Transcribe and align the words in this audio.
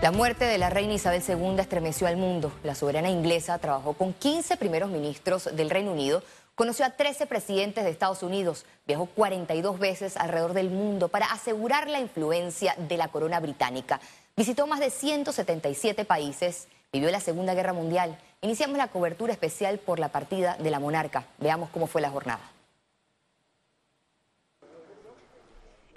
La 0.00 0.12
muerte 0.12 0.44
de 0.44 0.58
la 0.58 0.70
reina 0.70 0.94
Isabel 0.94 1.24
II 1.26 1.56
estremeció 1.58 2.06
al 2.06 2.16
mundo. 2.16 2.52
La 2.62 2.76
soberana 2.76 3.10
inglesa 3.10 3.58
trabajó 3.58 3.94
con 3.94 4.12
15 4.12 4.56
primeros 4.56 4.90
ministros 4.90 5.50
del 5.56 5.70
Reino 5.70 5.90
Unido, 5.90 6.22
conoció 6.54 6.86
a 6.86 6.90
13 6.90 7.26
presidentes 7.26 7.82
de 7.82 7.90
Estados 7.90 8.22
Unidos, 8.22 8.64
viajó 8.86 9.06
42 9.06 9.80
veces 9.80 10.16
alrededor 10.16 10.52
del 10.52 10.70
mundo 10.70 11.08
para 11.08 11.26
asegurar 11.26 11.88
la 11.88 11.98
influencia 11.98 12.76
de 12.78 12.96
la 12.96 13.08
corona 13.08 13.40
británica. 13.40 14.00
Visitó 14.36 14.68
más 14.68 14.78
de 14.78 14.90
177 14.90 16.04
países, 16.04 16.68
vivió 16.92 17.10
la 17.10 17.18
Segunda 17.18 17.54
Guerra 17.54 17.72
Mundial. 17.72 18.16
Iniciamos 18.40 18.78
la 18.78 18.86
cobertura 18.86 19.32
especial 19.32 19.78
por 19.80 19.98
la 19.98 20.10
partida 20.10 20.56
de 20.60 20.70
la 20.70 20.78
monarca. 20.78 21.26
Veamos 21.38 21.70
cómo 21.70 21.88
fue 21.88 22.00
la 22.00 22.10
jornada. 22.10 22.57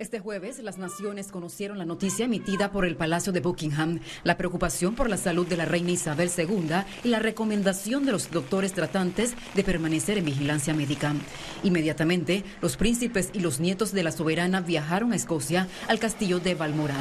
Este 0.02 0.20
jueves, 0.20 0.58
las 0.64 0.80
naciones 0.80 1.32
conocieron 1.32 1.78
la 1.78 1.86
noticia 1.86 2.26
emitida 2.26 2.72
por 2.72 2.86
el 2.86 2.96
Palacio 2.96 3.32
de 3.32 3.40
Buckingham, 3.40 4.00
la 4.24 4.36
preocupación 4.36 4.96
por 4.96 5.08
la 5.12 5.16
salud 5.16 5.46
de 5.46 5.58
la 5.58 5.66
reina 5.66 5.92
Isabel 5.92 6.32
II 6.36 6.72
y 7.04 7.10
la 7.10 7.20
recomendación 7.20 8.04
de 8.04 8.12
los 8.12 8.32
doctores 8.32 8.74
tratantes 8.74 9.36
de 9.54 9.64
permanecer 9.64 10.18
en 10.18 10.26
vigilancia 10.26 10.74
médica. 10.74 11.14
Inmediatamente, 11.62 12.44
los 12.64 12.78
príncipes 12.78 13.30
y 13.34 13.42
los 13.42 13.60
nietos 13.60 13.92
de 13.92 14.02
la 14.02 14.12
soberana 14.12 14.62
viajaron 14.62 15.14
a 15.14 15.16
Escocia 15.16 15.68
al 15.88 16.00
castillo 16.00 16.40
de 16.40 16.56
Balmoral. 16.56 16.98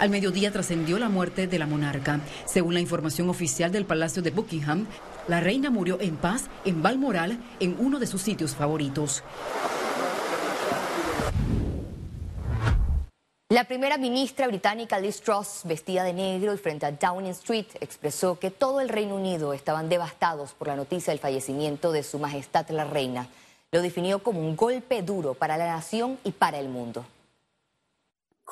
Al 0.00 0.08
mediodía 0.08 0.50
trascendió 0.50 0.98
la 0.98 1.10
muerte 1.10 1.46
de 1.46 1.58
la 1.58 1.66
monarca. 1.66 2.20
Según 2.46 2.72
la 2.72 2.80
información 2.80 3.28
oficial 3.28 3.72
del 3.72 3.84
Palacio 3.84 4.22
de 4.22 4.30
Buckingham, 4.30 4.86
la 5.28 5.40
reina 5.40 5.68
murió 5.68 6.00
en 6.00 6.16
paz 6.16 6.48
en 6.64 6.82
Balmoral, 6.82 7.38
en 7.60 7.76
uno 7.78 7.98
de 7.98 8.06
sus 8.06 8.22
sitios 8.22 8.54
favoritos. 8.54 9.22
La 13.56 13.64
primera 13.64 13.96
ministra 13.96 14.46
británica 14.48 15.00
Liz 15.00 15.22
Truss, 15.22 15.62
vestida 15.64 16.04
de 16.04 16.12
negro 16.12 16.52
y 16.52 16.58
frente 16.58 16.84
a 16.84 16.92
Downing 16.92 17.30
Street, 17.30 17.64
expresó 17.80 18.38
que 18.38 18.50
todo 18.50 18.82
el 18.82 18.90
Reino 18.90 19.14
Unido 19.14 19.54
estaban 19.54 19.88
devastados 19.88 20.52
por 20.52 20.68
la 20.68 20.76
noticia 20.76 21.10
del 21.10 21.20
fallecimiento 21.20 21.90
de 21.90 22.02
Su 22.02 22.18
Majestad 22.18 22.68
la 22.68 22.84
Reina. 22.84 23.28
Lo 23.72 23.80
definió 23.80 24.22
como 24.22 24.40
un 24.40 24.56
golpe 24.56 25.00
duro 25.00 25.32
para 25.32 25.56
la 25.56 25.68
nación 25.68 26.18
y 26.22 26.32
para 26.32 26.60
el 26.60 26.68
mundo. 26.68 27.06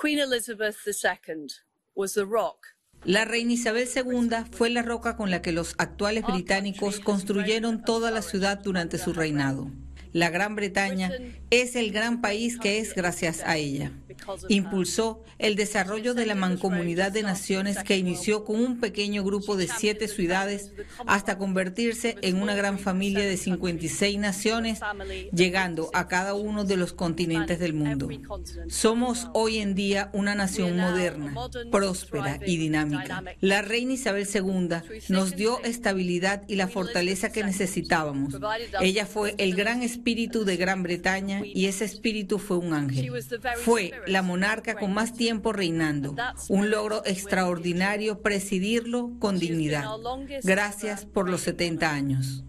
Queen 0.01 0.21
Elizabeth 0.21 0.77
II 0.87 1.49
was 1.95 2.15
the 2.15 2.25
rock 2.25 2.69
la 3.05 3.27
reina 3.27 3.53
Isabel 3.53 3.87
II 3.95 4.31
fue 4.53 4.71
la 4.71 4.81
roca 4.81 5.19
con 5.19 5.31
la 5.31 5.43
que 5.43 5.53
los 5.53 5.75
actuales 5.77 6.25
británicos 6.25 7.01
construyeron 7.01 7.85
toda 7.85 8.11
la 8.11 8.23
ciudad 8.23 8.57
durante 8.57 8.97
su 8.97 9.13
reinado. 9.13 9.71
La 10.15 10.31
Gran 10.31 10.55
Bretaña 10.55 11.11
es 11.51 11.77
el 11.77 11.93
gran 11.93 12.23
país 12.23 12.59
que 12.59 12.79
es 12.79 12.95
gracias 12.95 13.43
a 13.45 13.59
ella. 13.59 13.93
Impulsó 14.49 15.23
el 15.39 15.57
desarrollo 15.57 16.15
de 16.15 16.27
la 16.27 16.35
mancomunidad 16.35 17.13
de 17.13 17.23
naciones 17.23 17.79
que 17.83 17.97
inició 17.97 18.45
con 18.45 18.57
un 18.57 18.81
pequeño 18.81 19.25
grupo 19.25 19.57
de 19.57 19.69
siete 19.69 20.09
ciudades 20.09 20.73
hasta 21.07 21.39
convertirse 21.39 22.17
en 22.23 22.41
una 22.41 22.55
gran 22.55 22.79
familia 22.79 23.25
de 23.25 23.37
56 23.37 24.19
naciones, 24.19 24.81
llegando 25.33 25.91
a 25.93 26.09
cada 26.09 26.35
uno 26.35 26.65
de 26.65 26.77
los 26.77 26.93
continentes 26.93 27.59
del 27.59 27.75
mundo. 27.75 28.09
Somos 28.69 29.29
hoy 29.35 29.59
en 29.59 29.75
día 29.75 30.11
una 30.13 30.35
nación 30.35 30.77
moderna, 30.77 31.35
próspera 31.71 32.39
y 32.47 32.57
dinámica. 32.57 33.23
La 33.41 33.63
reina 33.63 33.93
Isabel 33.93 34.27
II 34.33 34.69
nos 35.09 35.37
dio 35.37 35.63
estabilidad 35.63 36.43
y 36.49 36.57
la 36.57 36.69
fortaleza 36.69 37.31
que 37.31 37.45
necesitábamos. 37.45 38.39
Ella 38.81 39.07
fue 39.07 39.35
el 39.39 39.55
gran 39.55 39.83
espíritu 39.83 40.45
de 40.45 40.57
Gran 40.57 40.83
Bretaña 40.83 41.43
y 41.45 41.67
ese 41.67 41.85
espíritu 41.85 42.39
fue 42.39 42.59
un 42.59 42.75
ángel. 42.75 43.13
Fue 43.57 43.93
la 44.07 44.23
monarca 44.23 44.75
con 44.75 44.93
más 44.93 45.15
tiempo 45.15 45.53
reinando. 45.53 46.15
Un 46.49 46.71
logro 46.71 47.03
extraordinario 47.05 48.21
presidirlo 48.23 49.11
con 49.19 49.39
dignidad. 49.39 49.85
Gracias 50.43 51.05
por 51.05 51.29
los 51.29 51.43
70 51.43 51.91
años. 51.91 52.45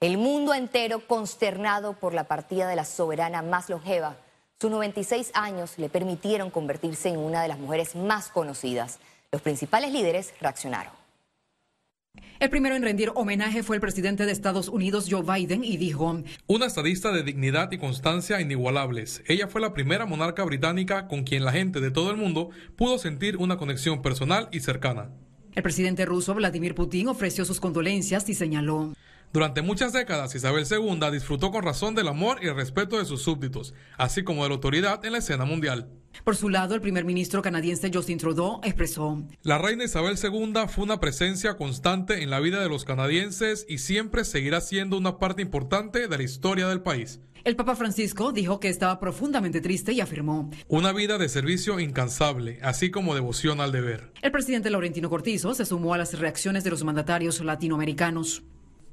El 0.00 0.18
mundo 0.18 0.52
entero 0.52 1.06
consternado 1.06 1.94
por 1.94 2.12
la 2.12 2.24
partida 2.24 2.68
de 2.68 2.76
la 2.76 2.84
soberana 2.84 3.42
más 3.42 3.70
longeva. 3.70 4.16
Sus 4.60 4.70
96 4.70 5.30
años 5.34 5.78
le 5.78 5.88
permitieron 5.88 6.50
convertirse 6.50 7.08
en 7.08 7.18
una 7.18 7.42
de 7.42 7.48
las 7.48 7.58
mujeres 7.58 7.96
más 7.96 8.28
conocidas. 8.28 8.98
Los 9.32 9.42
principales 9.42 9.92
líderes 9.92 10.34
reaccionaron. 10.40 11.05
El 12.38 12.50
primero 12.50 12.76
en 12.76 12.82
rendir 12.82 13.12
homenaje 13.14 13.62
fue 13.62 13.76
el 13.76 13.80
presidente 13.80 14.26
de 14.26 14.32
Estados 14.32 14.68
Unidos, 14.68 15.06
Joe 15.10 15.22
Biden, 15.22 15.64
y 15.64 15.76
dijo, 15.76 16.22
Una 16.46 16.66
estadista 16.66 17.10
de 17.12 17.22
dignidad 17.22 17.72
y 17.72 17.78
constancia 17.78 18.40
inigualables. 18.40 19.22
Ella 19.26 19.48
fue 19.48 19.60
la 19.60 19.72
primera 19.72 20.06
monarca 20.06 20.44
británica 20.44 21.08
con 21.08 21.24
quien 21.24 21.44
la 21.44 21.52
gente 21.52 21.80
de 21.80 21.90
todo 21.90 22.10
el 22.10 22.16
mundo 22.16 22.50
pudo 22.76 22.98
sentir 22.98 23.36
una 23.38 23.56
conexión 23.56 24.02
personal 24.02 24.48
y 24.52 24.60
cercana. 24.60 25.10
El 25.54 25.62
presidente 25.62 26.04
ruso, 26.04 26.34
Vladimir 26.34 26.74
Putin, 26.74 27.08
ofreció 27.08 27.46
sus 27.46 27.60
condolencias 27.60 28.28
y 28.28 28.34
señaló, 28.34 28.92
durante 29.36 29.60
muchas 29.60 29.92
décadas, 29.92 30.34
Isabel 30.34 30.64
II 30.66 30.98
disfrutó 31.12 31.50
con 31.50 31.62
razón 31.62 31.94
del 31.94 32.08
amor 32.08 32.38
y 32.40 32.46
el 32.46 32.56
respeto 32.56 32.96
de 32.96 33.04
sus 33.04 33.20
súbditos, 33.20 33.74
así 33.98 34.24
como 34.24 34.42
de 34.42 34.48
la 34.48 34.54
autoridad 34.54 35.04
en 35.04 35.12
la 35.12 35.18
escena 35.18 35.44
mundial. 35.44 35.90
Por 36.24 36.36
su 36.36 36.48
lado, 36.48 36.74
el 36.74 36.80
primer 36.80 37.04
ministro 37.04 37.42
canadiense 37.42 37.90
Justin 37.92 38.16
Trudeau 38.16 38.62
expresó, 38.64 39.22
La 39.42 39.58
reina 39.58 39.84
Isabel 39.84 40.16
II 40.16 40.54
fue 40.70 40.84
una 40.84 41.00
presencia 41.00 41.58
constante 41.58 42.22
en 42.22 42.30
la 42.30 42.40
vida 42.40 42.62
de 42.62 42.70
los 42.70 42.86
canadienses 42.86 43.66
y 43.68 43.76
siempre 43.76 44.24
seguirá 44.24 44.62
siendo 44.62 44.96
una 44.96 45.18
parte 45.18 45.42
importante 45.42 46.08
de 46.08 46.16
la 46.16 46.22
historia 46.24 46.66
del 46.68 46.80
país. 46.80 47.20
El 47.44 47.56
Papa 47.56 47.76
Francisco 47.76 48.32
dijo 48.32 48.58
que 48.58 48.70
estaba 48.70 48.98
profundamente 48.98 49.60
triste 49.60 49.92
y 49.92 50.00
afirmó, 50.00 50.50
Una 50.66 50.94
vida 50.94 51.18
de 51.18 51.28
servicio 51.28 51.78
incansable, 51.78 52.58
así 52.62 52.90
como 52.90 53.14
devoción 53.14 53.60
al 53.60 53.70
deber. 53.70 54.12
El 54.22 54.32
presidente 54.32 54.70
Laurentino 54.70 55.10
Cortizo 55.10 55.52
se 55.54 55.66
sumó 55.66 55.92
a 55.92 55.98
las 55.98 56.18
reacciones 56.18 56.64
de 56.64 56.70
los 56.70 56.82
mandatarios 56.84 57.42
latinoamericanos. 57.42 58.42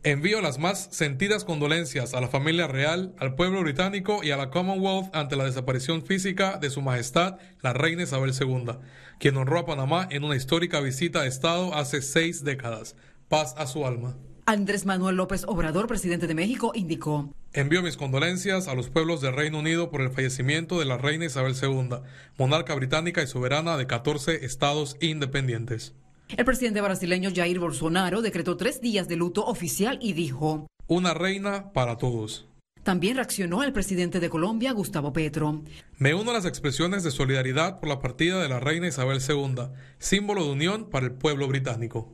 Envío 0.05 0.41
las 0.41 0.59
más 0.59 0.89
sentidas 0.91 1.45
condolencias 1.45 2.13
a 2.13 2.19
la 2.19 2.27
familia 2.27 2.67
real, 2.67 3.15
al 3.19 3.35
pueblo 3.35 3.61
británico 3.61 4.21
y 4.21 4.31
a 4.31 4.37
la 4.37 4.49
Commonwealth 4.49 5.15
ante 5.15 5.37
la 5.37 5.45
desaparición 5.45 6.05
física 6.05 6.57
de 6.57 6.69
Su 6.69 6.81
Majestad 6.81 7.37
la 7.61 7.71
Reina 7.71 8.03
Isabel 8.03 8.33
II, 8.37 8.79
quien 9.17 9.37
honró 9.37 9.59
a 9.59 9.65
Panamá 9.65 10.05
en 10.11 10.25
una 10.25 10.35
histórica 10.35 10.81
visita 10.81 11.21
de 11.21 11.29
Estado 11.29 11.73
hace 11.73 12.01
seis 12.01 12.43
décadas. 12.43 12.97
Paz 13.29 13.55
a 13.57 13.65
su 13.65 13.87
alma. 13.87 14.17
Andrés 14.45 14.85
Manuel 14.85 15.15
López 15.15 15.45
Obrador, 15.47 15.87
presidente 15.87 16.27
de 16.27 16.35
México, 16.35 16.73
indicó. 16.75 17.33
Envío 17.53 17.81
mis 17.81 17.95
condolencias 17.95 18.67
a 18.67 18.75
los 18.75 18.89
pueblos 18.89 19.21
del 19.21 19.33
Reino 19.33 19.59
Unido 19.59 19.89
por 19.89 20.01
el 20.01 20.09
fallecimiento 20.09 20.79
de 20.79 20.85
la 20.85 20.97
reina 20.97 21.23
Isabel 21.23 21.55
II, 21.55 21.99
monarca 22.37 22.75
británica 22.75 23.23
y 23.23 23.27
soberana 23.27 23.77
de 23.77 23.87
14 23.87 24.43
estados 24.43 24.97
independientes. 24.99 25.93
El 26.35 26.45
presidente 26.45 26.81
brasileño 26.81 27.29
Jair 27.33 27.59
Bolsonaro 27.59 28.21
decretó 28.21 28.57
tres 28.57 28.81
días 28.81 29.07
de 29.07 29.15
luto 29.15 29.45
oficial 29.45 29.99
y 30.01 30.13
dijo, 30.13 30.65
Una 30.87 31.13
reina 31.13 31.71
para 31.73 31.97
todos. 31.97 32.47
También 32.81 33.15
reaccionó 33.15 33.63
el 33.63 33.71
presidente 33.71 34.19
de 34.19 34.29
Colombia, 34.29 34.71
Gustavo 34.73 35.13
Petro. 35.13 35.61
Me 35.99 36.15
uno 36.15 36.31
a 36.31 36.33
las 36.33 36.45
expresiones 36.45 37.03
de 37.03 37.11
solidaridad 37.11 37.79
por 37.79 37.87
la 37.87 37.99
partida 37.99 38.41
de 38.41 38.49
la 38.49 38.59
reina 38.59 38.87
Isabel 38.87 39.19
II, 39.25 39.67
símbolo 39.99 40.43
de 40.43 40.51
unión 40.51 40.89
para 40.89 41.05
el 41.05 41.13
pueblo 41.13 41.47
británico. 41.47 42.11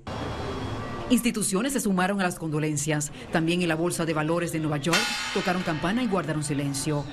Instituciones 1.09 1.73
se 1.73 1.79
sumaron 1.79 2.19
a 2.19 2.23
las 2.23 2.37
condolencias. 2.37 3.11
También 3.31 3.61
en 3.63 3.69
la 3.69 3.75
Bolsa 3.75 4.05
de 4.05 4.13
Valores 4.13 4.51
de 4.51 4.59
Nueva 4.59 4.77
York 4.77 4.99
tocaron 5.33 5.63
campana 5.63 6.03
y 6.03 6.07
guardaron 6.07 6.43
silencio. 6.43 7.03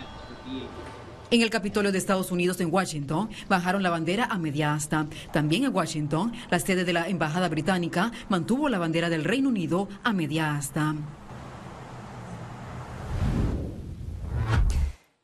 En 1.29 1.43
el 1.43 1.51
Capitolio 1.51 1.91
de 1.91 1.99
Estados 1.99 2.31
Unidos 2.31 2.61
en 2.61 2.73
Washington 2.73 3.29
bajaron 3.49 3.83
la 3.83 3.91
bandera 3.91 4.27
a 4.27 4.39
media 4.39 4.75
asta. 4.75 5.07
También 5.33 5.65
en 5.65 5.75
Washington, 5.75 6.33
la 6.51 6.61
sede 6.61 6.85
de 6.85 6.93
la 6.93 7.09
Embajada 7.09 7.49
Británica 7.49 8.13
mantuvo 8.29 8.69
la 8.69 8.79
bandera 8.79 9.09
del 9.09 9.25
Reino 9.25 9.49
Unido 9.49 9.89
a 10.05 10.13
media 10.13 10.55
asta. 10.57 10.95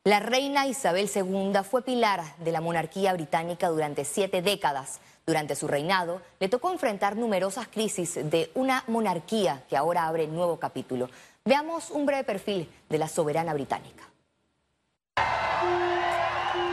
La 0.03 0.19
reina 0.19 0.67
Isabel 0.67 1.09
II 1.15 1.53
fue 1.62 1.83
pilar 1.83 2.21
de 2.39 2.51
la 2.51 2.61
monarquía 2.61 3.12
británica 3.12 3.69
durante 3.69 4.05
siete 4.05 4.43
décadas. 4.43 4.99
Durante 5.25 5.55
su 5.55 5.69
reinado 5.69 6.21
le 6.41 6.49
tocó 6.49 6.73
enfrentar 6.73 7.17
numerosas 7.17 7.69
crisis 7.69 8.15
de 8.17 8.50
una 8.55 8.82
monarquía 8.88 9.62
que 9.71 9.76
ahora 9.76 10.09
abre 10.09 10.26
nuevo 10.26 10.59
capítulo. 10.59 11.09
Veamos 11.44 11.93
un 11.93 12.06
breve 12.06 12.25
perfil 12.25 12.69
de 12.88 12.99
la 12.99 13.06
soberana 13.06 13.55
británica. 13.55 14.12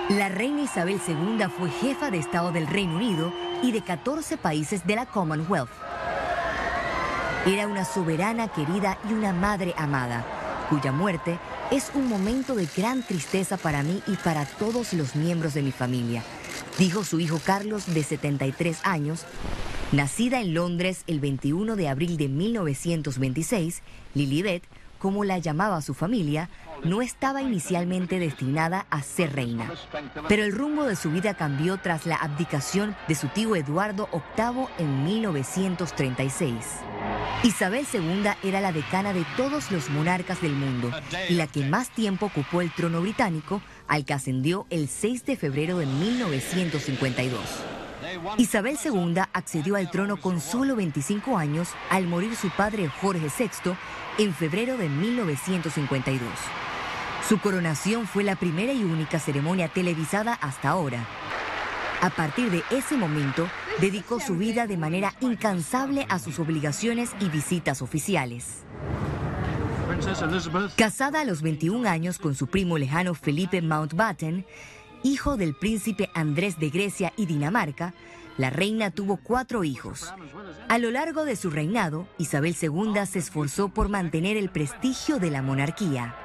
La 0.10 0.28
reina 0.28 0.64
Isabel 0.64 1.00
II 1.08 1.38
fue 1.56 1.70
jefa 1.70 2.10
de 2.10 2.18
Estado 2.18 2.52
del 2.52 2.66
Reino 2.66 2.96
Unido 2.96 3.32
y 3.62 3.72
de 3.72 3.84
14 3.84 4.38
países 4.38 4.88
de 4.88 4.96
la 4.96 5.06
Commonwealth. 5.06 5.70
Era 7.46 7.68
una 7.68 7.86
soberana 7.86 8.48
querida 8.48 8.98
y 9.08 9.14
una 9.14 9.34
madre 9.34 9.76
amada, 9.78 10.26
cuya 10.68 10.92
muerte 10.92 11.38
es 11.70 11.92
un 11.94 12.10
momento 12.10 12.56
de 12.56 12.68
gran 12.76 13.04
tristeza 13.04 13.56
para 13.58 13.84
mí 13.84 14.02
y 14.08 14.16
para 14.16 14.46
todos 14.46 14.94
los 14.94 15.16
miembros 15.16 15.54
de 15.54 15.62
mi 15.62 15.72
familia, 15.72 16.24
dijo 16.80 17.04
su 17.04 17.20
hijo 17.20 17.40
Carlos 17.46 17.94
de 17.94 18.02
73 18.02 18.80
años. 18.86 19.26
Nacida 19.92 20.42
en 20.42 20.56
Londres 20.56 21.04
el 21.06 21.20
21 21.20 21.76
de 21.76 21.88
abril 21.88 22.18
de 22.18 22.30
1926, 22.30 23.84
Lilibet 24.16 24.64
como 25.00 25.24
la 25.24 25.40
llamaba 25.40 25.82
su 25.82 25.94
familia, 25.94 26.50
no 26.84 27.02
estaba 27.02 27.42
inicialmente 27.42 28.20
destinada 28.20 28.86
a 28.90 29.02
ser 29.02 29.34
reina. 29.34 29.72
Pero 30.28 30.44
el 30.44 30.52
rumbo 30.52 30.84
de 30.84 30.96
su 30.96 31.10
vida 31.12 31.34
cambió 31.34 31.78
tras 31.78 32.06
la 32.06 32.16
abdicación 32.16 32.96
de 33.08 33.16
su 33.16 33.28
tío 33.28 33.56
Eduardo 33.56 34.08
VIII 34.12 34.68
en 34.78 35.04
1936. 35.04 36.56
Isabel 37.44 37.86
II 37.92 38.32
era 38.44 38.60
la 38.60 38.74
decana 38.74 39.14
de 39.14 39.26
todos 39.38 39.72
los 39.72 39.90
monarcas 39.90 40.42
del 40.42 40.54
mundo 40.54 40.92
y 41.30 41.36
la 41.36 41.48
que 41.48 41.66
más 41.66 41.90
tiempo 41.90 42.26
ocupó 42.26 42.62
el 42.62 42.72
trono 42.72 43.02
británico, 43.02 43.62
al 43.88 44.04
que 44.04 44.14
ascendió 44.14 44.68
el 44.70 44.90
6 44.90 45.26
de 45.26 45.38
febrero 45.38 45.78
de 45.78 45.86
1952. 45.86 47.79
Isabel 48.38 48.78
II 48.84 49.22
accedió 49.34 49.76
al 49.76 49.90
trono 49.92 50.18
con 50.18 50.40
solo 50.40 50.76
25 50.76 51.38
años 51.38 51.70
al 51.90 52.08
morir 52.08 52.36
su 52.36 52.50
padre 52.50 52.88
Jorge 52.88 53.28
VI 53.28 53.74
en 54.18 54.34
febrero 54.34 54.78
de 54.78 54.90
1952. 54.90 56.30
Su 57.28 57.40
coronación 57.40 58.08
fue 58.08 58.24
la 58.24 58.36
primera 58.36 58.74
y 58.74 58.84
única 58.84 59.20
ceremonia 59.20 59.68
televisada 59.68 60.34
hasta 60.34 60.70
ahora. 60.70 61.06
A 62.02 62.10
partir 62.10 62.50
de 62.50 62.64
ese 62.72 62.96
momento, 62.96 63.48
dedicó 63.80 64.20
su 64.20 64.36
vida 64.36 64.68
de 64.68 64.78
manera 64.78 65.14
incansable 65.20 66.06
a 66.10 66.18
sus 66.18 66.40
obligaciones 66.40 67.12
y 67.20 67.30
visitas 67.30 67.82
oficiales. 67.82 68.64
Casada 70.78 71.22
a 71.22 71.26
los 71.26 71.42
21 71.42 71.88
años 71.90 72.18
con 72.18 72.36
su 72.36 72.48
primo 72.48 72.78
lejano 72.78 73.14
Felipe 73.16 73.62
Mountbatten, 73.62 74.46
hijo 75.04 75.38
del 75.38 75.54
príncipe 75.54 76.10
Andrés 76.14 76.60
de 76.60 76.70
Grecia 76.70 77.14
y 77.18 77.26
Dinamarca, 77.26 77.94
la 78.38 78.50
reina 78.50 78.92
tuvo 78.92 79.18
cuatro 79.18 79.64
hijos. 79.64 80.14
A 80.70 80.78
lo 80.78 80.92
largo 80.92 81.26
de 81.26 81.36
su 81.36 81.50
reinado, 81.50 82.08
Isabel 82.18 82.56
II 82.60 83.06
se 83.06 83.20
esforzó 83.20 83.70
por 83.70 83.90
mantener 83.90 84.38
el 84.38 84.50
prestigio 84.50 85.20
de 85.20 85.30
la 85.30 85.42
monarquía. 85.42 86.16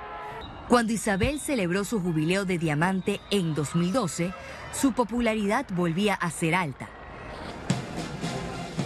Cuando 0.68 0.92
Isabel 0.92 1.40
celebró 1.40 1.84
su 1.84 2.00
jubileo 2.00 2.44
de 2.44 2.58
diamante 2.58 3.20
en 3.30 3.54
2012, 3.54 4.32
su 4.72 4.92
popularidad 4.92 5.66
volvía 5.74 6.14
a 6.14 6.30
ser 6.30 6.54
alta. 6.54 6.88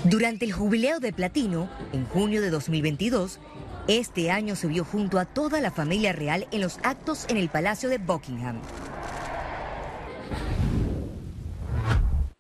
Durante 0.05 0.45
el 0.45 0.53
jubileo 0.53 1.01
de 1.01 1.13
platino, 1.13 1.69
en 1.93 2.07
junio 2.07 2.41
de 2.41 2.51
2022, 2.51 3.41
este 3.89 4.31
año 4.31 4.57
se 4.57 4.67
vio 4.67 4.85
junto 4.85 5.19
a 5.19 5.27
toda 5.27 5.61
la 5.61 5.71
familia 5.71 6.13
real 6.13 6.47
en 6.51 6.63
los 6.63 6.79
actos 6.83 7.27
en 7.29 7.37
el 7.37 7.49
Palacio 7.49 7.89
de 7.89 7.99
Buckingham. 7.99 8.61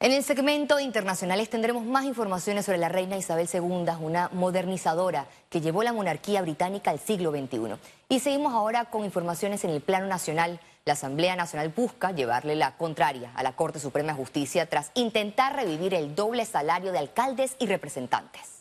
En 0.08 0.14
el 0.14 0.24
segmento 0.24 0.80
internacionales 0.80 1.50
tendremos 1.50 1.84
más 1.84 2.06
informaciones 2.06 2.64
sobre 2.64 2.78
la 2.78 2.88
reina 2.88 3.18
Isabel 3.18 3.46
II, 3.52 3.84
una 4.00 4.30
modernizadora 4.32 5.26
que 5.50 5.60
llevó 5.60 5.82
la 5.82 5.92
monarquía 5.92 6.40
británica 6.40 6.90
al 6.90 6.98
siglo 6.98 7.30
XXI. 7.30 7.74
Y 8.08 8.20
seguimos 8.20 8.54
ahora 8.54 8.86
con 8.86 9.04
informaciones 9.04 9.64
en 9.64 9.70
el 9.70 9.82
plano 9.82 10.06
nacional. 10.06 10.60
La 10.86 10.94
Asamblea 10.94 11.36
Nacional 11.36 11.74
busca 11.76 12.12
llevarle 12.12 12.56
la 12.56 12.74
contraria 12.78 13.32
a 13.34 13.42
la 13.42 13.52
Corte 13.52 13.80
Suprema 13.80 14.12
de 14.12 14.18
Justicia 14.18 14.64
tras 14.64 14.92
intentar 14.94 15.54
revivir 15.54 15.92
el 15.92 16.14
doble 16.14 16.46
salario 16.46 16.90
de 16.90 17.00
alcaldes 17.00 17.56
y 17.58 17.66
representantes. 17.66 18.57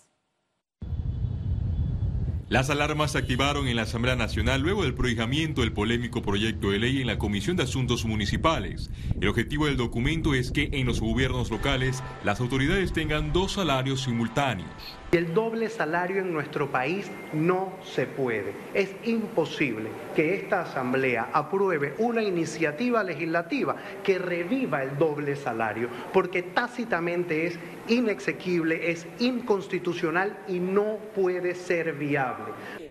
Las 2.49 2.69
alarmas 2.69 3.11
se 3.11 3.17
activaron 3.17 3.67
en 3.67 3.75
la 3.75 3.81
Asamblea 3.81 4.15
Nacional 4.15 4.61
luego 4.61 4.83
del 4.83 4.93
prohijamiento 4.93 5.59
del 5.59 5.73
polémico 5.73 6.21
proyecto 6.21 6.71
de 6.71 6.79
ley 6.79 7.01
en 7.01 7.07
la 7.07 7.17
Comisión 7.17 7.57
de 7.57 7.63
Asuntos 7.63 8.05
Municipales. 8.05 8.89
El 9.19 9.27
objetivo 9.27 9.65
del 9.65 9.75
documento 9.75 10.33
es 10.33 10.51
que 10.51 10.69
en 10.71 10.85
los 10.85 11.01
gobiernos 11.01 11.51
locales 11.51 12.01
las 12.23 12.39
autoridades 12.39 12.93
tengan 12.93 13.33
dos 13.33 13.51
salarios 13.51 14.03
simultáneos. 14.03 14.69
El 15.11 15.33
doble 15.33 15.69
salario 15.69 16.21
en 16.21 16.31
nuestro 16.31 16.71
país 16.71 17.11
no 17.33 17.73
se 17.81 18.05
puede. 18.05 18.53
Es 18.73 18.95
imposible 19.03 19.89
que 20.15 20.35
esta 20.35 20.61
Asamblea 20.61 21.29
apruebe 21.33 21.95
una 21.97 22.23
iniciativa 22.23 23.03
legislativa 23.03 23.75
que 24.03 24.19
reviva 24.19 24.83
el 24.83 24.97
doble 24.97 25.35
salario, 25.35 25.89
porque 26.13 26.43
tácitamente 26.43 27.47
es 27.47 27.59
inexequible, 27.89 28.91
es 28.91 29.05
inconstitucional 29.19 30.37
y 30.47 30.59
no 30.59 30.97
puede 31.13 31.55
ser 31.55 31.93
viable. 31.93 32.36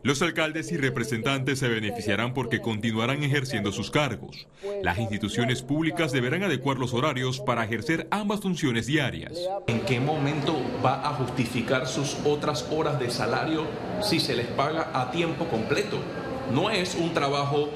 Los 0.03 0.23
alcaldes 0.23 0.71
y 0.73 0.77
representantes 0.77 1.59
se 1.59 1.69
beneficiarán 1.69 2.33
porque 2.33 2.61
continuarán 2.61 3.23
ejerciendo 3.23 3.73
sus 3.73 3.91
cargos. 3.91 4.47
Las 4.83 4.99
instituciones 4.99 5.63
públicas 5.63 6.13
deberán 6.13 6.45
adecuar 6.45 6.79
los 6.79 6.95
horarios 6.95 7.41
para 7.41 7.65
ejercer 7.65 8.07
ambas 8.11 8.41
funciones 8.41 8.87
diarias. 8.87 9.33
¿En 9.67 9.81
qué 9.81 9.99
momento 9.99 10.55
va 10.85 11.09
a 11.09 11.15
justificar 11.15 11.87
sus 11.87 12.19
otras 12.25 12.69
horas 12.71 12.99
de 13.01 13.11
salario 13.11 13.67
si 14.01 14.21
se 14.21 14.37
les 14.37 14.47
paga 14.47 14.91
a 14.95 15.11
tiempo 15.11 15.47
completo? 15.49 15.99
No 16.53 16.71
es 16.71 16.95
un 16.95 17.13
trabajo 17.13 17.71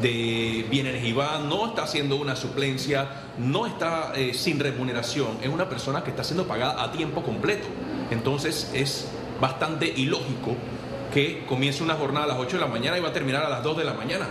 de 0.00 0.64
bienes 0.70 1.04
y 1.04 1.12
va, 1.12 1.38
no 1.38 1.66
está 1.66 1.82
haciendo 1.82 2.16
una 2.16 2.36
suplencia, 2.36 3.08
no 3.38 3.66
está 3.66 4.12
eh, 4.14 4.32
sin 4.34 4.58
remuneración, 4.58 5.38
es 5.42 5.48
una 5.48 5.68
persona 5.68 6.02
que 6.02 6.10
está 6.10 6.24
siendo 6.24 6.46
pagada 6.46 6.82
a 6.82 6.92
tiempo 6.92 7.22
completo. 7.22 7.66
Entonces 8.10 8.70
es 8.74 9.08
bastante 9.40 9.86
ilógico 9.86 10.56
que 11.12 11.44
comience 11.46 11.82
una 11.82 11.94
jornada 11.94 12.24
a 12.24 12.28
las 12.28 12.38
8 12.38 12.56
de 12.56 12.62
la 12.62 12.68
mañana 12.68 12.98
y 12.98 13.00
va 13.00 13.08
a 13.08 13.12
terminar 13.12 13.44
a 13.44 13.48
las 13.48 13.62
2 13.62 13.76
de 13.78 13.84
la 13.84 13.94
mañana, 13.94 14.26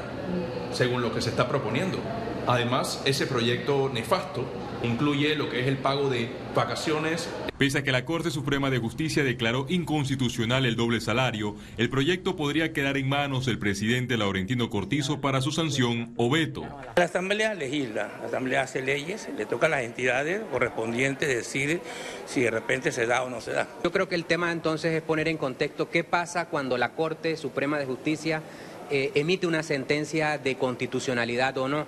según 0.73 1.01
lo 1.01 1.13
que 1.13 1.21
se 1.21 1.29
está 1.29 1.47
proponiendo. 1.47 1.99
Además, 2.47 3.01
ese 3.05 3.27
proyecto 3.27 3.89
nefasto 3.93 4.45
incluye 4.83 5.35
lo 5.35 5.49
que 5.49 5.61
es 5.61 5.67
el 5.67 5.77
pago 5.77 6.09
de 6.09 6.29
vacaciones. 6.55 7.29
Pese 7.61 7.77
a 7.77 7.83
que 7.83 7.91
la 7.91 8.05
Corte 8.05 8.31
Suprema 8.31 8.71
de 8.71 8.79
Justicia 8.79 9.23
declaró 9.23 9.67
inconstitucional 9.69 10.65
el 10.65 10.75
doble 10.75 10.99
salario, 10.99 11.55
el 11.77 11.91
proyecto 11.91 12.35
podría 12.35 12.73
quedar 12.73 12.97
en 12.97 13.07
manos 13.07 13.45
del 13.45 13.59
presidente 13.59 14.17
Laurentino 14.17 14.71
Cortizo 14.71 15.21
para 15.21 15.41
su 15.41 15.51
sanción 15.51 16.11
o 16.17 16.27
veto. 16.27 16.65
La 16.95 17.03
Asamblea 17.03 17.53
legisla, 17.53 18.09
la 18.19 18.29
Asamblea 18.29 18.63
hace 18.63 18.81
leyes, 18.81 19.29
le 19.37 19.45
toca 19.45 19.67
a 19.67 19.69
las 19.69 19.83
entidades 19.83 20.41
correspondientes 20.51 21.29
decir 21.29 21.81
si 22.25 22.41
de 22.41 22.49
repente 22.49 22.91
se 22.91 23.05
da 23.05 23.21
o 23.21 23.29
no 23.29 23.41
se 23.41 23.51
da. 23.51 23.67
Yo 23.83 23.91
creo 23.91 24.09
que 24.09 24.15
el 24.15 24.25
tema 24.25 24.51
entonces 24.51 24.95
es 24.95 25.03
poner 25.03 25.27
en 25.27 25.37
contexto 25.37 25.87
qué 25.87 26.03
pasa 26.03 26.47
cuando 26.47 26.79
la 26.79 26.93
Corte 26.93 27.37
Suprema 27.37 27.77
de 27.77 27.85
Justicia 27.85 28.41
eh, 28.89 29.11
emite 29.13 29.45
una 29.45 29.61
sentencia 29.61 30.39
de 30.39 30.55
constitucionalidad 30.55 31.59
o 31.59 31.67
no 31.67 31.85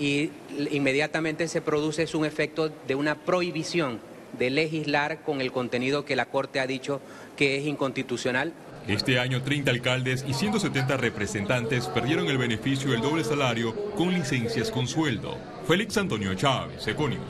y 0.00 0.32
inmediatamente 0.72 1.46
se 1.46 1.60
produce 1.60 2.08
un 2.16 2.24
efecto 2.24 2.72
de 2.88 2.96
una 2.96 3.14
prohibición 3.14 4.00
de 4.38 4.50
legislar 4.50 5.22
con 5.22 5.40
el 5.40 5.52
contenido 5.52 6.04
que 6.04 6.16
la 6.16 6.26
Corte 6.26 6.60
ha 6.60 6.66
dicho 6.66 7.00
que 7.36 7.58
es 7.58 7.66
inconstitucional. 7.66 8.52
Este 8.88 9.18
año 9.20 9.42
30 9.42 9.70
alcaldes 9.70 10.24
y 10.26 10.34
170 10.34 10.96
representantes 10.96 11.86
perdieron 11.86 12.26
el 12.26 12.38
beneficio 12.38 12.90
del 12.90 13.00
doble 13.00 13.22
salario 13.22 13.74
con 13.94 14.12
licencias 14.12 14.70
con 14.70 14.88
sueldo. 14.88 15.38
Félix 15.68 15.96
Antonio 15.96 16.34
Chávez, 16.34 16.86
Econius. 16.88 17.22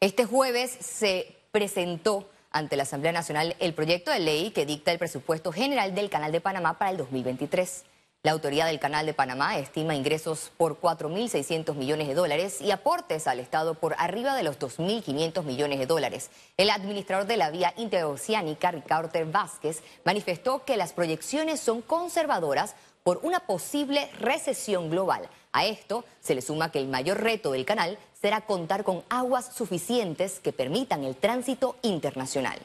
Este 0.00 0.24
jueves 0.24 0.70
se 0.80 1.36
presentó 1.50 2.30
ante 2.50 2.76
la 2.76 2.84
Asamblea 2.84 3.12
Nacional 3.12 3.56
el 3.58 3.74
proyecto 3.74 4.10
de 4.10 4.20
ley 4.20 4.50
que 4.50 4.64
dicta 4.64 4.92
el 4.92 4.98
presupuesto 4.98 5.52
general 5.52 5.94
del 5.94 6.08
Canal 6.08 6.32
de 6.32 6.40
Panamá 6.40 6.78
para 6.78 6.90
el 6.90 6.96
2023. 6.96 7.84
La 8.24 8.32
autoridad 8.32 8.68
del 8.68 8.80
Canal 8.80 9.04
de 9.04 9.12
Panamá 9.12 9.58
estima 9.58 9.94
ingresos 9.94 10.50
por 10.56 10.80
4.600 10.80 11.74
millones 11.74 12.08
de 12.08 12.14
dólares 12.14 12.62
y 12.62 12.70
aportes 12.70 13.26
al 13.26 13.38
Estado 13.38 13.74
por 13.74 13.94
arriba 13.98 14.34
de 14.34 14.42
los 14.42 14.58
2.500 14.58 15.42
millones 15.42 15.78
de 15.78 15.84
dólares. 15.84 16.30
El 16.56 16.70
administrador 16.70 17.26
de 17.26 17.36
la 17.36 17.50
vía 17.50 17.74
interoceánica, 17.76 18.70
Ricardo 18.70 19.10
Vázquez, 19.30 19.82
manifestó 20.06 20.64
que 20.64 20.78
las 20.78 20.94
proyecciones 20.94 21.60
son 21.60 21.82
conservadoras 21.82 22.76
por 23.02 23.20
una 23.24 23.40
posible 23.40 24.10
recesión 24.18 24.88
global. 24.88 25.28
A 25.52 25.66
esto 25.66 26.06
se 26.22 26.34
le 26.34 26.40
suma 26.40 26.72
que 26.72 26.78
el 26.78 26.88
mayor 26.88 27.20
reto 27.20 27.52
del 27.52 27.66
canal 27.66 27.98
será 28.18 28.40
contar 28.46 28.84
con 28.84 29.04
aguas 29.10 29.54
suficientes 29.54 30.40
que 30.40 30.54
permitan 30.54 31.04
el 31.04 31.14
tránsito 31.14 31.76
internacional. 31.82 32.58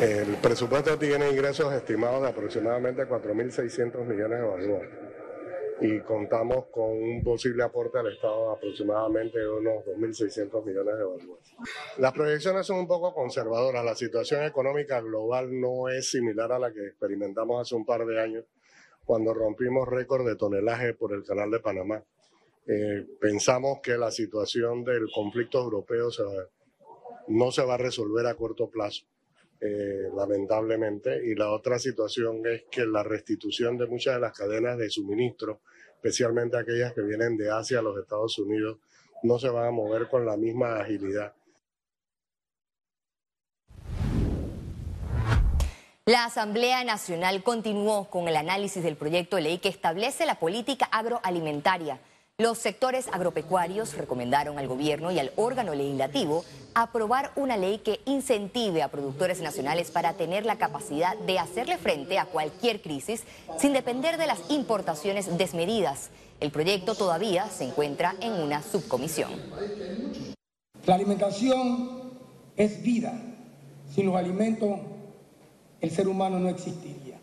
El 0.00 0.36
presupuesto 0.38 0.98
tiene 0.98 1.30
ingresos 1.30 1.72
estimados 1.72 2.22
de 2.22 2.28
aproximadamente 2.28 3.06
4.600 3.06 4.04
millones 4.04 4.40
de 4.40 4.44
balboas 4.44 4.88
y 5.80 6.00
contamos 6.00 6.66
con 6.72 6.90
un 6.90 7.22
posible 7.22 7.62
aporte 7.62 7.98
al 7.98 8.12
Estado 8.12 8.48
de 8.48 8.56
aproximadamente 8.56 9.48
unos 9.48 9.84
2.600 9.84 10.64
millones 10.64 10.96
de 10.96 11.04
balboas. 11.04 11.54
Las 11.98 12.12
proyecciones 12.12 12.66
son 12.66 12.78
un 12.78 12.88
poco 12.88 13.14
conservadoras. 13.14 13.84
La 13.84 13.94
situación 13.94 14.42
económica 14.42 15.00
global 15.00 15.60
no 15.60 15.88
es 15.88 16.10
similar 16.10 16.50
a 16.50 16.58
la 16.58 16.72
que 16.72 16.86
experimentamos 16.86 17.62
hace 17.62 17.76
un 17.76 17.86
par 17.86 18.04
de 18.04 18.20
años 18.20 18.44
cuando 19.04 19.32
rompimos 19.32 19.86
récord 19.86 20.26
de 20.26 20.34
tonelaje 20.34 20.94
por 20.94 21.12
el 21.12 21.22
Canal 21.22 21.52
de 21.52 21.60
Panamá. 21.60 22.02
Eh, 22.66 23.06
pensamos 23.20 23.78
que 23.80 23.96
la 23.96 24.10
situación 24.10 24.82
del 24.82 25.06
conflicto 25.14 25.62
europeo 25.62 26.08
no 27.28 27.52
se 27.52 27.64
va 27.64 27.74
a 27.74 27.78
resolver 27.78 28.26
a 28.26 28.34
corto 28.34 28.68
plazo 28.68 29.04
eh, 29.66 30.10
lamentablemente. 30.14 31.24
Y 31.24 31.34
la 31.34 31.50
otra 31.50 31.78
situación 31.78 32.42
es 32.44 32.64
que 32.70 32.84
la 32.84 33.02
restitución 33.02 33.78
de 33.78 33.86
muchas 33.86 34.16
de 34.16 34.20
las 34.20 34.36
cadenas 34.36 34.76
de 34.76 34.90
suministro, 34.90 35.62
especialmente 35.94 36.58
aquellas 36.58 36.92
que 36.92 37.00
vienen 37.00 37.38
de 37.38 37.50
Asia 37.50 37.78
a 37.78 37.82
los 37.82 37.98
Estados 37.98 38.38
Unidos, 38.38 38.78
no 39.22 39.38
se 39.38 39.48
van 39.48 39.66
a 39.66 39.70
mover 39.70 40.08
con 40.08 40.26
la 40.26 40.36
misma 40.36 40.80
agilidad. 40.80 41.32
La 46.04 46.26
Asamblea 46.26 46.84
Nacional 46.84 47.42
continuó 47.42 48.10
con 48.10 48.28
el 48.28 48.36
análisis 48.36 48.82
del 48.82 48.96
proyecto 48.96 49.36
de 49.36 49.42
ley 49.42 49.56
que 49.56 49.70
establece 49.70 50.26
la 50.26 50.38
política 50.38 50.84
agroalimentaria. 50.92 51.98
Los 52.36 52.58
sectores 52.58 53.06
agropecuarios 53.12 53.96
recomendaron 53.96 54.58
al 54.58 54.66
gobierno 54.66 55.12
y 55.12 55.20
al 55.20 55.30
órgano 55.36 55.72
legislativo 55.72 56.44
aprobar 56.74 57.30
una 57.36 57.56
ley 57.56 57.78
que 57.78 58.00
incentive 58.06 58.82
a 58.82 58.88
productores 58.88 59.40
nacionales 59.40 59.92
para 59.92 60.14
tener 60.14 60.44
la 60.44 60.58
capacidad 60.58 61.16
de 61.16 61.38
hacerle 61.38 61.78
frente 61.78 62.18
a 62.18 62.24
cualquier 62.24 62.82
crisis 62.82 63.22
sin 63.56 63.72
depender 63.72 64.16
de 64.16 64.26
las 64.26 64.50
importaciones 64.50 65.38
desmedidas. 65.38 66.10
El 66.40 66.50
proyecto 66.50 66.96
todavía 66.96 67.48
se 67.50 67.66
encuentra 67.66 68.16
en 68.20 68.32
una 68.32 68.64
subcomisión. 68.64 69.30
La 70.86 70.96
alimentación 70.96 72.18
es 72.56 72.82
vida. 72.82 73.12
Sin 73.94 74.06
los 74.06 74.16
alimentos 74.16 74.80
el 75.80 75.90
ser 75.92 76.08
humano 76.08 76.40
no 76.40 76.48
existiría. 76.48 77.20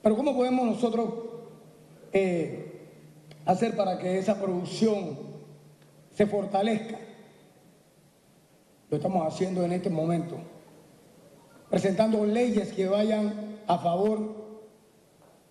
Pero 0.00 0.16
¿cómo 0.16 0.34
podemos 0.34 0.64
nosotros 0.64 1.12
eh, 2.14 2.67
hacer 3.48 3.74
para 3.74 3.98
que 3.98 4.18
esa 4.18 4.38
producción 4.38 5.16
se 6.14 6.26
fortalezca? 6.26 6.98
Lo 8.90 8.98
estamos 8.98 9.26
haciendo 9.26 9.64
en 9.64 9.72
este 9.72 9.88
momento, 9.88 10.36
presentando 11.70 12.24
leyes 12.26 12.72
que 12.74 12.86
vayan 12.86 13.58
a 13.66 13.78
favor 13.78 14.36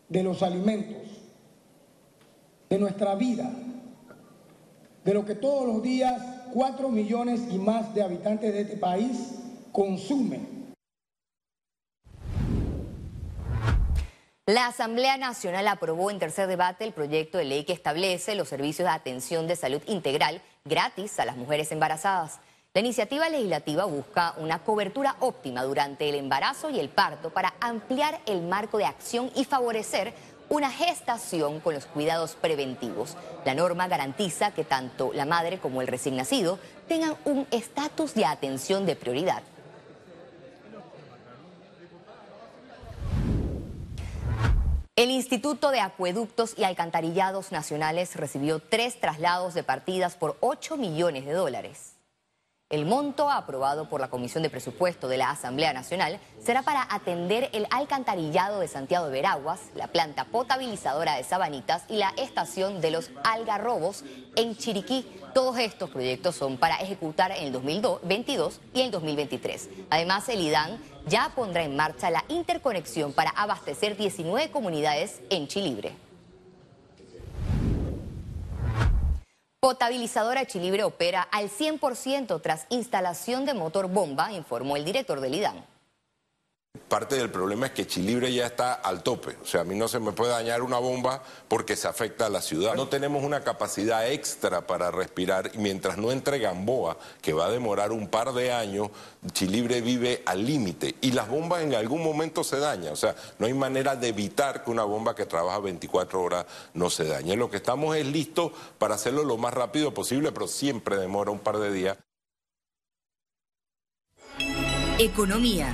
de 0.10 0.24
los 0.24 0.44
alimentos, 0.44 1.02
de 2.70 2.78
nuestra 2.78 3.16
vida, 3.16 3.52
de 5.04 5.14
lo 5.14 5.26
que 5.26 5.34
todos 5.34 5.66
los 5.66 5.82
días 5.82 6.22
cuatro 6.54 6.90
millones 6.90 7.48
y 7.52 7.58
más 7.58 7.96
de 7.96 8.04
habitantes 8.04 8.54
de 8.54 8.62
este 8.62 8.78
país 8.78 9.40
consumen 9.72 10.57
La 14.50 14.68
Asamblea 14.68 15.18
Nacional 15.18 15.68
aprobó 15.68 16.10
en 16.10 16.20
tercer 16.20 16.48
debate 16.48 16.86
el 16.86 16.94
proyecto 16.94 17.38
de 17.38 17.44
ley 17.44 17.66
que 17.66 17.74
establece 17.74 18.34
los 18.34 18.48
servicios 18.48 18.88
de 18.88 18.96
atención 18.96 19.46
de 19.46 19.58
salud 19.58 19.82
integral 19.88 20.42
gratis 20.64 21.20
a 21.20 21.26
las 21.26 21.36
mujeres 21.36 21.70
embarazadas. 21.74 22.40
La 22.74 22.80
iniciativa 22.80 23.28
legislativa 23.28 23.84
busca 23.84 24.36
una 24.38 24.60
cobertura 24.60 25.18
óptima 25.20 25.64
durante 25.64 26.08
el 26.08 26.16
embarazo 26.16 26.70
y 26.70 26.80
el 26.80 26.88
parto 26.88 27.30
para 27.30 27.56
ampliar 27.60 28.22
el 28.26 28.42
marco 28.42 28.78
de 28.78 28.86
acción 28.86 29.30
y 29.36 29.44
favorecer 29.44 30.14
una 30.48 30.72
gestación 30.72 31.60
con 31.60 31.74
los 31.74 31.86
cuidados 31.86 32.36
preventivos. 32.36 33.18
La 33.44 33.54
norma 33.54 33.90
garantiza 33.90 34.52
que 34.52 34.64
tanto 34.64 35.12
la 35.14 35.26
madre 35.26 35.60
como 35.60 35.82
el 35.82 35.88
recién 35.88 36.16
nacido 36.16 36.58
tengan 36.88 37.18
un 37.26 37.46
estatus 37.52 38.14
de 38.14 38.24
atención 38.24 38.86
de 38.86 38.96
prioridad. 38.96 39.44
El 44.98 45.12
Instituto 45.12 45.70
de 45.70 45.80
Acueductos 45.80 46.56
y 46.58 46.64
Alcantarillados 46.64 47.52
Nacionales 47.52 48.16
recibió 48.16 48.58
tres 48.58 49.00
traslados 49.00 49.54
de 49.54 49.62
partidas 49.62 50.16
por 50.16 50.38
8 50.40 50.76
millones 50.76 51.28
de 51.28 51.34
dólares. 51.34 51.97
El 52.70 52.86
monto 52.86 53.30
aprobado 53.30 53.88
por 53.88 54.02
la 54.02 54.10
Comisión 54.10 54.44
de 54.44 54.50
Presupuesto 54.50 55.08
de 55.08 55.16
la 55.16 55.30
Asamblea 55.30 55.72
Nacional 55.72 56.20
será 56.44 56.64
para 56.64 56.86
atender 56.94 57.50
el 57.54 57.66
alcantarillado 57.70 58.60
de 58.60 58.68
Santiago 58.68 59.06
de 59.06 59.14
Veraguas, 59.14 59.62
la 59.74 59.88
planta 59.88 60.26
potabilizadora 60.26 61.16
de 61.16 61.24
Sabanitas 61.24 61.84
y 61.88 61.96
la 61.96 62.10
estación 62.18 62.82
de 62.82 62.92
los 62.92 63.10
Algarrobos 63.24 64.04
en 64.36 64.58
Chiriquí. 64.58 65.08
Todos 65.34 65.58
estos 65.60 65.92
proyectos 65.92 66.36
son 66.36 66.58
para 66.58 66.76
ejecutar 66.82 67.32
en 67.32 67.46
el 67.46 67.52
2022 67.54 68.60
y 68.74 68.82
el 68.82 68.92
2023. 68.92 69.70
Además, 69.90 70.28
el 70.28 70.42
IDAN 70.42 70.78
ya 71.08 71.32
pondrá 71.34 71.64
en 71.64 71.78
marcha 71.78 72.10
la 72.10 72.26
interconexión 72.28 73.14
para 73.14 73.30
abastecer 73.30 73.96
19 73.96 74.52
comunidades 74.52 75.22
en 75.30 75.48
Chilibre. 75.48 76.07
Potabilizadora 79.60 80.46
Chilibre 80.46 80.84
opera 80.84 81.24
al 81.24 81.50
100% 81.50 82.40
tras 82.42 82.68
instalación 82.70 83.44
de 83.44 83.56
motor 83.56 83.90
bomba, 83.90 84.32
informó 84.32 84.78
el 84.78 84.86
director 84.86 85.20
del 85.20 85.34
IDAN. 85.34 85.66
Parte 86.88 87.18
del 87.18 87.30
problema 87.30 87.66
es 87.66 87.74
que 87.74 87.86
Chilibre 87.86 88.32
ya 88.34 88.46
está 88.46 88.74
al 88.74 89.04
tope, 89.04 89.36
o 89.44 89.46
sea, 89.46 89.62
a 89.62 89.64
mí 89.66 89.76
no 89.76 89.90
se 89.90 90.00
me 90.00 90.14
puede 90.14 90.32
dañar 90.32 90.62
una 90.62 90.78
bomba 90.78 91.22
porque 91.50 91.76
se 91.76 91.90
afecta 91.90 92.28
a 92.28 92.30
la 92.30 92.42
ciudad. 92.42 92.76
No 92.76 92.88
tenemos 92.88 93.26
una 93.26 93.44
capacidad 93.44 94.10
extra 94.10 94.66
para 94.66 94.90
respirar 94.90 95.52
y 95.54 95.58
mientras 95.58 95.98
no 95.98 96.14
entre 96.14 96.40
Gamboa, 96.40 96.98
que 97.22 97.34
va 97.34 97.48
a 97.48 97.52
demorar 97.52 97.92
un 97.92 98.08
par 98.08 98.32
de 98.32 98.54
años, 98.54 98.90
Chilibre 99.34 99.82
vive 99.82 100.24
al 100.26 100.46
límite 100.46 100.96
y 101.02 101.12
las 101.12 101.28
bombas 101.28 101.62
en 101.62 101.76
algún 101.76 102.02
momento 102.02 102.42
se 102.46 102.58
dañan, 102.58 102.94
o 102.94 102.96
sea, 102.96 103.16
no 103.38 103.48
hay 103.48 103.54
manera 103.54 103.98
de 103.98 104.08
evitar 104.08 104.64
que 104.64 104.72
una 104.72 104.86
bomba 104.86 105.14
que 105.14 105.26
trabaja 105.26 105.60
24 105.60 106.22
horas 106.22 106.46
no 106.74 106.90
se 106.90 107.04
dañe. 107.04 107.36
Lo 107.36 107.52
que 107.52 107.58
estamos 107.58 107.98
es 107.98 108.06
listos 108.06 108.54
para 108.78 108.96
hacerlo 108.96 109.26
lo 109.26 109.36
más 109.36 109.54
rápido 109.54 109.94
posible, 109.94 110.32
pero 110.32 110.48
siempre 110.48 110.96
demora 110.96 111.32
un 111.32 111.40
par 111.40 111.58
de 111.58 111.74
días. 111.74 111.98
Economía. 115.00 115.74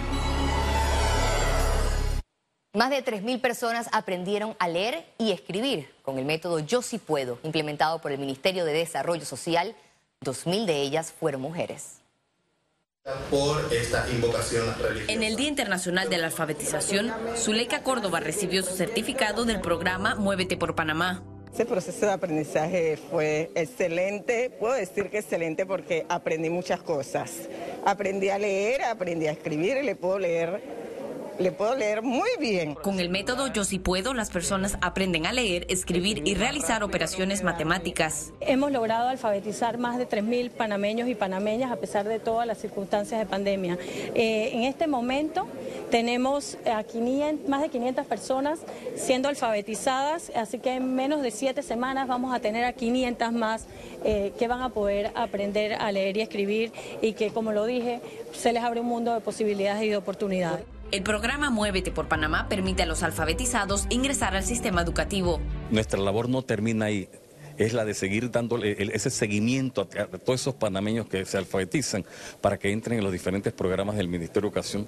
Más 2.76 2.90
de 2.90 3.06
3.000 3.06 3.40
personas 3.40 3.88
aprendieron 3.92 4.56
a 4.58 4.68
leer 4.68 5.06
y 5.20 5.32
escribir 5.32 5.94
con 6.02 6.18
el 6.18 6.26
método 6.26 6.58
Yo 6.58 6.82
sí 6.82 6.98
puedo, 6.98 7.38
implementado 7.44 8.02
por 8.02 8.12
el 8.12 8.18
Ministerio 8.18 8.66
de 8.66 8.74
Desarrollo 8.74 9.26
Social. 9.26 9.76
2.000 10.26 10.66
de 10.66 10.82
ellas 10.82 11.12
fueron 11.12 11.42
mujeres. 11.42 12.00
Por 13.30 13.72
esta 13.72 14.10
invocación 14.10 14.74
En 15.08 15.22
el 15.22 15.36
Día 15.36 15.50
Internacional 15.50 16.10
de 16.10 16.18
la 16.18 16.26
Alfabetización, 16.26 17.14
Zuleika 17.36 17.84
Córdoba 17.84 18.22
recibió 18.22 18.64
su 18.64 18.76
certificado 18.76 19.46
del 19.46 19.62
programa 19.62 20.16
Muévete 20.16 20.58
por 20.58 20.74
Panamá. 20.74 21.22
Ese 21.54 21.66
proceso 21.66 22.08
de 22.08 22.14
aprendizaje 22.14 22.98
fue 22.98 23.52
excelente, 23.54 24.50
puedo 24.50 24.74
decir 24.74 25.12
que 25.12 25.20
excelente 25.20 25.68
porque 25.68 26.08
aprendí 26.10 26.50
muchas 26.50 26.82
cosas. 26.82 27.48
Aprendí 27.86 28.30
a 28.30 28.40
leer, 28.40 28.82
aprendí 28.82 29.28
a 29.28 29.32
escribir 29.34 29.78
y 29.78 29.84
le 29.84 29.96
puedo 29.96 30.18
leer 30.18 30.83
le 31.40 31.52
puedo 31.52 31.76
leer 31.76 32.02
muy 32.02 32.30
bien. 32.40 32.76
Con 32.76 33.00
el 33.00 33.10
método 33.10 33.48
Yo 33.48 33.64
sí 33.64 33.80
puedo, 33.80 34.14
las 34.14 34.30
personas 34.30 34.78
aprenden 34.82 35.26
a 35.26 35.34
leer, 35.34 35.66
escribir 35.70 36.22
y 36.26 36.36
realizar 36.36 36.84
operaciones 36.84 37.44
matemáticas. 37.44 38.32
Hemos 38.40 38.72
logrado 38.72 39.10
alfabetizar 39.10 39.78
más 39.78 39.98
de 39.98 40.08
3.000 40.08 40.52
panameños 40.52 41.08
y 41.10 41.16
panameñas 41.16 41.72
a 41.72 41.78
pesar 41.78 42.08
de 42.08 42.20
todas 42.20 42.46
las 42.46 42.58
circunstancias 42.60 43.20
de 43.20 43.26
pandemia. 43.26 43.78
Eh, 44.16 44.52
en 44.54 44.64
este 44.64 44.88
momento 44.88 45.48
tenemos 45.90 46.58
a 46.66 46.84
500, 46.84 47.50
más 47.50 47.62
de 47.62 47.70
500 47.70 48.06
personas 48.06 48.60
siendo 48.96 49.30
alfabetizadas, 49.30 50.32
así 50.36 50.60
que 50.60 50.76
en 50.76 50.96
menos 50.96 51.22
de 51.22 51.32
siete 51.32 51.62
semanas 51.62 52.08
vamos 52.08 52.34
a 52.34 52.40
tener 52.40 52.64
a 52.66 52.74
500 52.74 53.32
más 53.32 53.68
eh, 54.04 54.34
que 54.38 54.48
van 54.48 54.62
a 54.62 54.70
poder 54.70 55.12
aprender 55.16 55.74
a 55.74 55.92
leer 55.92 56.18
y 56.18 56.22
escribir 56.22 56.72
y 57.02 57.14
que, 57.14 57.32
como 57.32 57.52
lo 57.52 57.66
dije, 57.66 58.02
se 58.34 58.54
les 58.54 58.64
abre 58.64 58.80
un 58.80 58.88
mundo 58.88 59.14
de 59.14 59.22
posibilidades 59.22 59.84
y 59.84 59.90
de 59.90 59.98
oportunidades. 59.98 60.66
El 60.94 61.02
programa 61.02 61.50
Muévete 61.50 61.90
por 61.90 62.08
Panamá 62.08 62.48
permite 62.48 62.84
a 62.84 62.86
los 62.86 63.02
alfabetizados 63.02 63.88
ingresar 63.90 64.36
al 64.36 64.44
sistema 64.44 64.84
educativo. 64.84 65.42
Nuestra 65.72 66.00
labor 66.00 66.30
no 66.30 66.44
termina 66.44 66.86
ahí 66.86 67.10
es 67.58 67.74
la 67.74 67.84
de 67.84 67.96
seguir 67.96 68.30
dándole 68.30 68.78
ese 68.96 69.10
seguimiento 69.10 69.82
a, 69.82 70.06
todos 70.20 70.42
esos 70.42 70.54
panameños 70.54 71.08
que 71.08 71.26
se 71.26 71.40
alfabetizan 71.40 72.06
para 72.42 72.60
que 72.60 72.72
entren 72.72 73.00
en 73.00 73.04
los 73.04 73.12
diferentes 73.12 73.54
programas 73.54 73.96
del 73.96 74.08
Ministerio 74.08 74.42
de 74.44 74.48
Educación, 74.50 74.88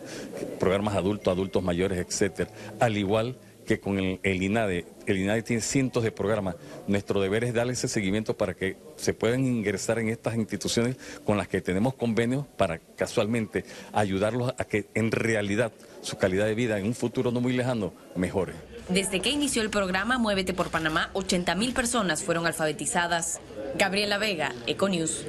programas 0.59 0.95
adultos, 0.95 1.31
adultos 1.31 1.63
mayores, 1.63 1.97
etcétera. 1.97 2.51
Al 2.79 2.97
igual 2.97 3.35
que 3.65 3.79
con 3.79 4.00
el, 4.00 4.43
INADE, 4.43 4.86
el 5.05 5.17
INADE 5.17 5.41
tiene 5.41 5.62
cientos 5.62 6.03
de 6.03 6.12
programas. 6.12 6.55
Nuestro 6.88 7.19
deber 7.22 7.43
es 7.43 7.53
darle 7.53 7.74
ese 7.74 7.88
seguimiento 7.88 8.38
para 8.38 8.53
que 8.53 8.77
se 8.95 9.13
puedan 9.13 9.45
ingresar 9.45 10.00
en 10.00 10.10
estas 10.10 10.36
instituciones 10.36 10.98
con 11.25 11.38
las 11.38 11.48
que 11.48 11.62
tenemos 11.62 11.95
convenios 11.95 12.45
para 12.57 12.79
casualmente 12.79 13.65
ayudarlos 13.91 14.53
a 14.57 14.63
que 14.65 14.88
en 14.93 15.12
realidad 15.12 15.72
su 16.01 16.17
calidad 16.17 16.45
de 16.45 16.55
vida 16.55 16.79
en 16.79 16.86
un 16.86 16.95
futuro 16.95 17.31
no 17.31 17.41
muy 17.41 17.53
lejano 17.53 17.93
mejore. 18.15 18.53
Desde 18.89 19.19
que 19.19 19.31
inició 19.31 19.63
el 19.63 19.72
programa 19.72 20.19
Muévete 20.19 20.53
por 20.53 20.69
Panamá, 20.69 21.10
80 21.13 21.55
mil 21.55 21.74
personas 21.74 22.24
fueron 22.24 22.45
alfabetizadas. 22.45 23.39
Gabriela 23.77 24.19
Vega, 24.19 24.53
Econews. 24.67 25.25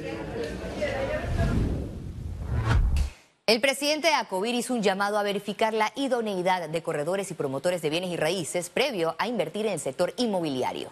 El 3.47 3.61
presidente 3.61 4.09
de 4.09 4.13
Acovir 4.13 4.53
hizo 4.55 4.73
un 4.73 4.83
llamado 4.83 5.17
a 5.17 5.23
verificar 5.23 5.73
la 5.73 5.93
idoneidad 5.95 6.67
de 6.67 6.83
corredores 6.83 7.31
y 7.31 7.33
promotores 7.33 7.81
de 7.81 7.89
bienes 7.89 8.09
y 8.09 8.17
raíces 8.17 8.69
previo 8.69 9.15
a 9.17 9.25
invertir 9.29 9.65
en 9.65 9.71
el 9.71 9.79
sector 9.79 10.13
inmobiliario. 10.17 10.91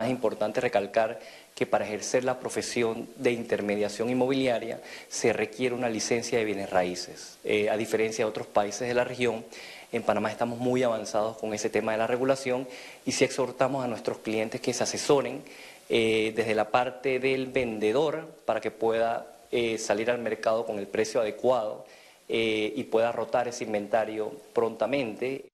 Es 0.00 0.10
importante 0.10 0.60
recalcar 0.60 1.20
que 1.54 1.64
para 1.64 1.84
ejercer 1.84 2.24
la 2.24 2.40
profesión 2.40 3.08
de 3.14 3.30
intermediación 3.30 4.10
inmobiliaria 4.10 4.80
se 5.08 5.32
requiere 5.32 5.76
una 5.76 5.88
licencia 5.88 6.38
de 6.38 6.44
bienes 6.44 6.70
raíces. 6.70 7.38
Eh, 7.44 7.70
a 7.70 7.76
diferencia 7.76 8.24
de 8.24 8.28
otros 8.28 8.48
países 8.48 8.88
de 8.88 8.94
la 8.94 9.04
región, 9.04 9.44
en 9.92 10.02
Panamá 10.02 10.28
estamos 10.28 10.58
muy 10.58 10.82
avanzados 10.82 11.36
con 11.36 11.54
ese 11.54 11.70
tema 11.70 11.92
de 11.92 11.98
la 11.98 12.08
regulación 12.08 12.66
y 13.06 13.12
sí 13.12 13.22
exhortamos 13.22 13.84
a 13.84 13.86
nuestros 13.86 14.18
clientes 14.18 14.60
que 14.60 14.74
se 14.74 14.82
asesoren 14.82 15.44
eh, 15.88 16.32
desde 16.34 16.56
la 16.56 16.70
parte 16.70 17.20
del 17.20 17.46
vendedor 17.46 18.26
para 18.44 18.60
que 18.60 18.72
pueda 18.72 19.31
eh, 19.54 19.76
salir 19.76 20.10
al 20.10 20.18
mercado 20.18 20.64
con 20.64 20.78
el 20.78 20.86
precio 20.86 21.20
adecuado 21.20 21.84
eh, 22.26 22.72
y 22.74 22.84
pueda 22.84 23.12
rotar 23.12 23.48
ese 23.48 23.64
inventario 23.64 24.32
prontamente. 24.54 25.51